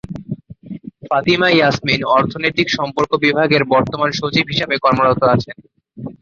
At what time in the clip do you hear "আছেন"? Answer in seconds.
5.33-5.57